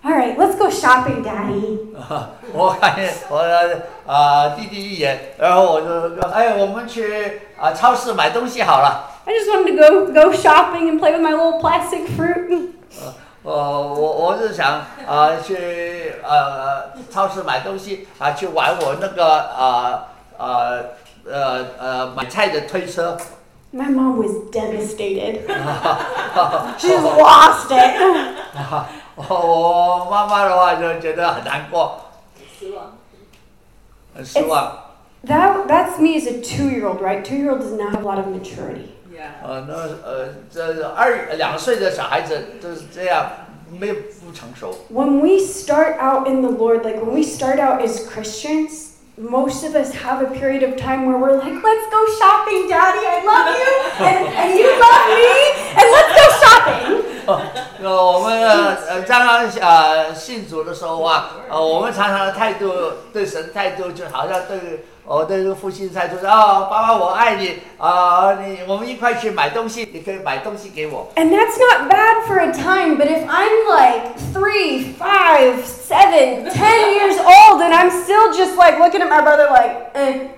[0.04, 1.78] "All right, let's go shopping, Daddy."
[2.52, 9.10] 我看见我的呃弟弟一眼，然后我就说，哎，我们去啊、超市买东西好了。
[9.24, 12.72] I just wanted to go go shopping and play with my little plastic fruit.
[13.42, 19.24] 呃，我我是想啊、去呃超市买东西啊、去玩我那个
[19.58, 20.04] 呃
[20.38, 20.84] 呃
[21.26, 23.16] 呃呃买菜的推车。
[23.72, 25.40] My mom was devastated.
[26.78, 27.96] She just lost it.
[29.18, 32.00] 我妈妈的话就觉得很难过，
[32.58, 32.98] 失望。
[34.14, 34.80] 很失望。
[35.26, 37.24] That that's me as a two-year-old, right?
[37.24, 38.90] Two-year-old does not have a lot of maturity.
[39.10, 39.30] Yeah.
[39.42, 39.74] 呃，那
[40.06, 43.30] 呃，这二两岁的小孩子就是这样，
[43.70, 44.74] 没有不成熟。
[44.92, 49.64] When we start out in the Lord, like when we start out as Christians, most
[49.64, 53.22] of us have a period of time where we're like, let's go shopping, Daddy, I
[53.24, 57.07] love you, and, and you love me, and let's go shopping.
[57.25, 62.73] 呃，我们呃呃刚刚呃信主的时候啊，呃，我们常常的态度
[63.13, 71.07] 对神态度就好像对我对这个父亲态度是哦，爸爸我爱你啊、你我们一块去买东西，你可以买东西给我。
[71.15, 77.17] And that's not bad for a time, but if I'm like three, five, seven, ten years
[77.17, 80.29] old and I'm still just like looking at my brother like, eh.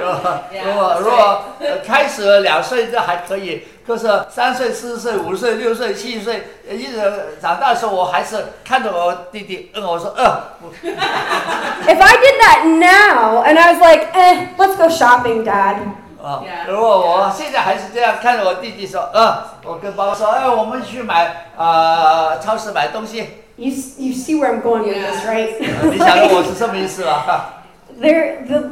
[0.00, 7.00] 如果如果如果呃开始了两岁这还可以，可是三岁、四岁、五岁、六岁、七岁，呃一直
[7.40, 15.76] 长大的时候，我还是看着我弟弟，嗯，我说，呃，不 If I did that now and I was like, eh, let's go shopping, Dad.
[16.22, 23.26] 啊 Yeah.，如果我现在还是这样看着我弟弟说，嗯，我跟爸爸说，哎，我们去买呃超市买东西
[23.56, 25.54] ，You, s- you see where I'm going with this, right?
[25.80, 27.62] 呃你晓得我是什么意思吧
[28.00, 28.64] ？there the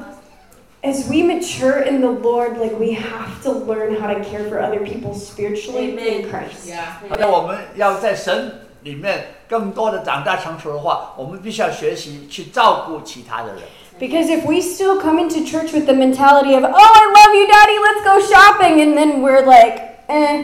[0.86, 4.60] as we mature in the Lord, like we have to learn how to care for
[4.60, 6.30] other people spiritually in Amen.
[6.30, 6.68] Christ.
[6.68, 6.94] Yeah.
[7.20, 13.62] 那我们要在神里面更多的长大成熟的话，我们必须要学习去照顾其他的人。
[14.00, 17.48] Because if we still come into church with the mentality of, oh, I love you,
[17.48, 20.44] Daddy, let's go shopping, and then we're like, eh,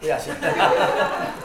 [0.00, 0.32] 不要信。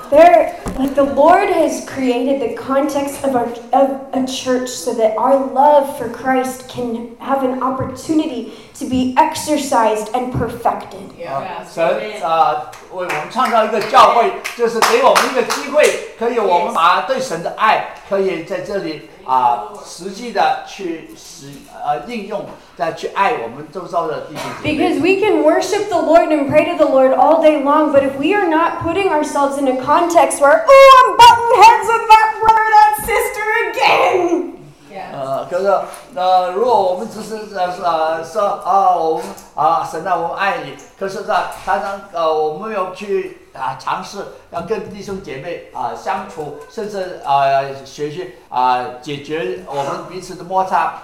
[0.09, 5.15] There, like the Lord has created the context of our of a church so that
[5.17, 11.13] our love for Christ can have an opportunity to be exercised and perfected.
[11.27, 21.52] 啊 Yeah.，神啊为我们创造一个教会，就是给我们一个机会，可以我们把对神的爱，可以在这里 啊实际的去使
[21.84, 22.44] 呃应用，
[22.76, 24.74] 再去爱我们周遭的弟兄姐妹。
[24.74, 28.16] Because we can worship the Lord and pray to the Lord all day long, but if
[28.18, 32.34] we are not putting ourselves in a context where, oh, I'm butting heads with that
[32.40, 34.50] brother, that sister again.
[34.90, 35.10] Yeah.
[35.12, 35.66] 呃，可是
[36.14, 44.18] 呃，如果我们只是呃呃说啊，我们啊神啊，我们爱你，可是呢，常常呃我们没有去啊尝试
[44.50, 50.94] 要跟弟兄姐妹啊相处，甚至啊学习啊解决我们彼此的摩擦。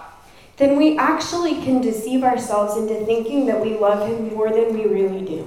[0.58, 4.84] Then we actually can deceive ourselves into thinking that we love Him more than we
[4.84, 5.44] really do.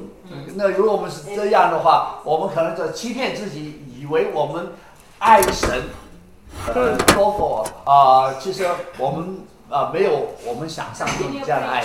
[0.55, 4.69] 那如果我们是这样的话，我们可能就欺骗自己，以为我们
[5.19, 5.83] 爱神，
[6.73, 8.65] 呃，多过啊，其实
[8.97, 11.83] 我们啊没有我们想象中这样的爱。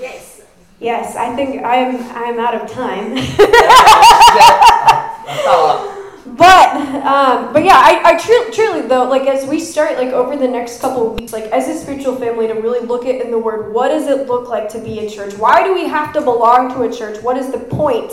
[0.00, 0.41] Yes.
[0.81, 3.15] Yes, I think I'm I'm out of time.
[3.17, 4.43] 时间
[5.45, 5.79] 到了。
[6.37, 6.69] But
[7.03, 10.47] um, but yeah, I, I truly, truly though, like as we start like over the
[10.47, 13.39] next couple of weeks, like as a spiritual family, to really look at in the
[13.39, 15.33] Word, what does it look like to be a church?
[15.39, 17.23] Why do we have to belong to a church?
[17.23, 18.11] What is the point?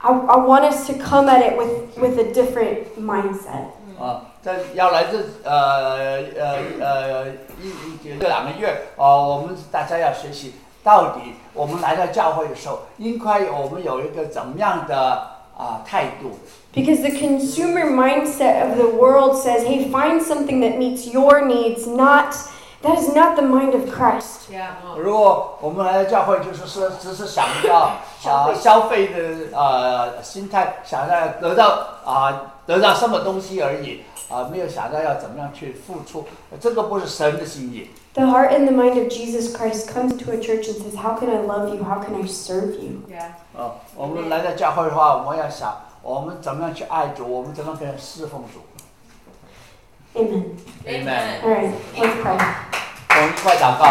[0.00, 3.72] I, I want us to come at it with with a different mindset.
[3.98, 7.26] 啊，在要来这呃呃呃
[7.60, 15.27] 一一这两个月哦，我们大家要学习， 到底我们来到教会的时候，应该我们有一个怎么样的
[15.57, 16.37] 啊态度
[16.73, 22.35] ？Because the consumer mindset of the world says, hey, find something that meets your needs, not
[22.81, 24.51] that is not the mind of Christ.
[24.51, 24.71] Yeah.
[24.97, 27.91] 如果我们来到教会，就是说只是想要
[28.25, 36.25] 啊消费的呃心态，想要得到啊得到什么东西而已啊，没有想到要怎么样去付出，
[36.59, 37.89] 这个不是神的心意。
[38.14, 41.30] The heart and the mind of Jesus Christ comes into a church and says, How can
[41.30, 41.84] I love you?
[41.84, 43.04] How can I serve you?
[43.08, 43.30] Yeah.
[43.54, 48.60] 哦，我们来到教会的话，我们要想我们怎么样去爱主，我们怎么样去侍奉主。
[50.14, 50.56] Amen.
[50.86, 52.38] Amen All right, let's pray.
[53.10, 53.84] 我们一块祷告。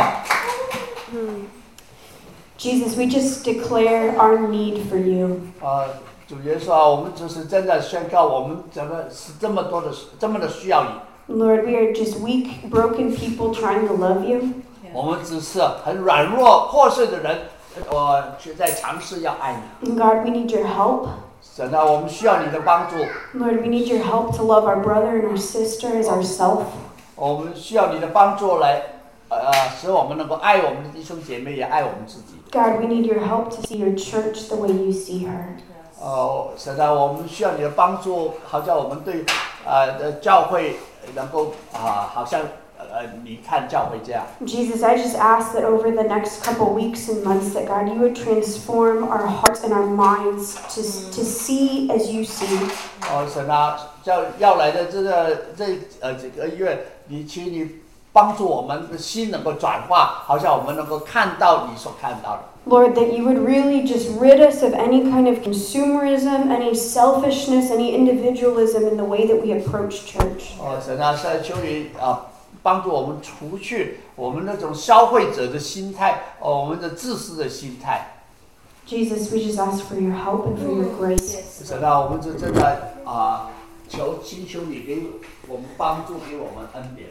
[2.57, 5.41] Jesus, we just declare our need for you.
[5.61, 5.87] 呃，
[6.27, 10.89] 主耶稣啊，我们只是真的宣告，我们怎么是这么多的这么的需要你，
[11.31, 14.53] Lord, we are just weak, broken people trying to love you.
[14.93, 17.39] 我们只是很软弱破碎的人，
[17.89, 19.89] 我却在尝试要爱你。
[19.89, 21.07] And God, we need your help.
[21.41, 22.95] 神啊，我们需要你的帮助，
[23.37, 26.61] Lord, we need your help to love our brother and our sister as ourself.
[27.15, 28.81] 我们需要你的帮助来，
[29.29, 32.35] 呃，使我们能够爱我们的弟兄姐妹，也爱我们自己。
[32.51, 35.57] God, we need your help to see your church the way you see her.
[35.99, 39.25] 呃，神啊，我们需要你的帮助，好叫我们对
[39.65, 40.77] 呃的教会
[41.15, 42.41] 能够啊、好像
[42.77, 44.25] 呃你看教会这样。
[44.45, 47.99] Jesus, I just ask that over the next couple weeks and months that God, you
[48.01, 52.45] would transform our hearts and our minds to, to see as you see.
[53.09, 55.65] 哦，神啊，要要来的这个这
[56.01, 57.80] 呃几个月，你请你
[58.12, 62.42] 帮助我们的心能够转化，好像我们能够看到你所看到的。
[62.64, 67.92] Lord, that you would really just rid us of any kind of consumerism, any selfishness, any
[67.92, 70.52] individualism in the way that we approach church.
[70.60, 72.26] 哦，神啊，是求你啊，
[72.62, 78.18] 帮助我们除去我们那种消费者的心态，哦，我们的自私的心态。
[78.86, 81.38] Jesus, we just ask for your help and for your grace.
[81.64, 83.50] 神啊，我们是真的啊，
[83.88, 85.02] 求请求你给
[85.48, 87.08] 我们帮助，给我们恩典。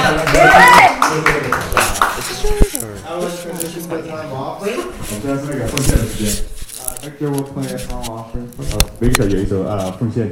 [0.00, 0.08] 啊，
[8.98, 10.30] 非常有一首啊，奉献。